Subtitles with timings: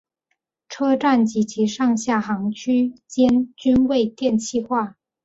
[0.67, 4.97] 车站及其上下行区间均未电气化。